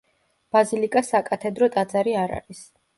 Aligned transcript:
ბაზილიკა 0.57 1.05
საკათედრო 1.11 1.71
ტაძარი 1.79 2.21
არ 2.27 2.39
არის. 2.43 2.69